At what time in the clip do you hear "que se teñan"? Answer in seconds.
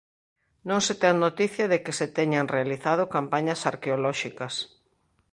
1.83-2.51